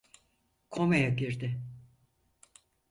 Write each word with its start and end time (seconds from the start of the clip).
Komaya 0.69 1.09
girdi. 1.09 1.61